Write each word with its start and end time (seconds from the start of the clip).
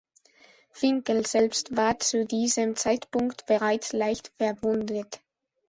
Finkel 0.71 1.27
selbst 1.27 1.77
war 1.77 1.99
zu 1.99 2.25
diesem 2.25 2.75
Zeitpunkt 2.75 3.45
bereits 3.45 3.93
leicht 3.93 4.31
verwundet. 4.39 5.21